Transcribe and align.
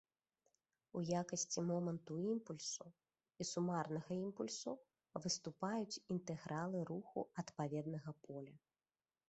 У 0.99 1.01
якасці 1.21 1.63
моманту 1.71 2.13
імпульсу 2.29 2.87
і 3.45 3.47
сумарнага 3.51 4.11
імпульсу 4.23 4.73
выступаюць 5.27 6.01
інтэгралы 6.17 6.79
руху 6.95 7.19
адпаведнага 7.43 8.11
поля. 8.29 8.55